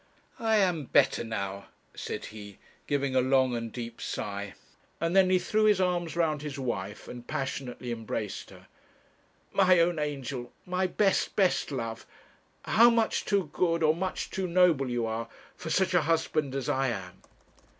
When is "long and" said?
3.21-3.71